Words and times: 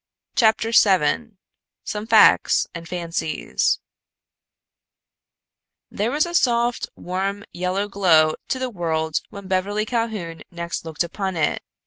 CHAPTER 0.35 0.71
VII 0.71 1.33
SOME 1.83 2.07
FACTS 2.07 2.65
AND 2.73 2.89
FANCIES 2.89 3.77
There 5.91 6.09
was 6.09 6.25
a 6.25 6.33
soft, 6.33 6.89
warm, 6.95 7.43
yellow 7.51 7.87
glow 7.87 8.33
to 8.47 8.57
the 8.57 8.71
world 8.71 9.21
when 9.29 9.47
Beverly 9.47 9.85
Calhoun 9.85 10.41
next 10.49 10.85
looked 10.85 11.03
upon 11.03 11.35
it. 11.35 11.61